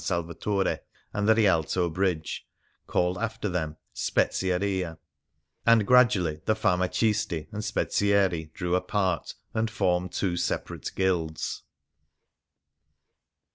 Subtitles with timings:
[0.03, 0.79] Salvatore
[1.13, 2.47] and the Rialto Bridge,
[2.87, 4.97] called after them "Spezieria";
[5.63, 11.61] and gradually the farmacisti and spezieri drew apart and formed two separate guilds.